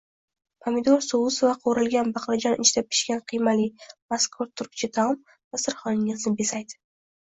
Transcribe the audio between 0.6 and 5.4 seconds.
Pomidor sousi va qovurilgan baqlajon ichida pishgan qiymali mazkur turkcha taom